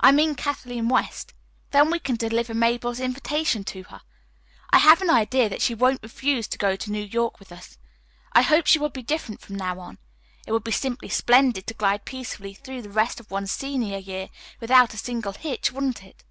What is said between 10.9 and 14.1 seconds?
splendid to glide peacefully through the rest of one's senior